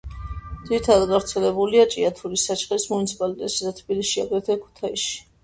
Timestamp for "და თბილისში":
3.69-4.27